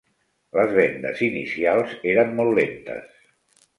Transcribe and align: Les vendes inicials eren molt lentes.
Les 0.59 0.71
vendes 0.77 1.21
inicials 1.27 1.93
eren 2.15 2.33
molt 2.41 2.59
lentes. 2.61 3.25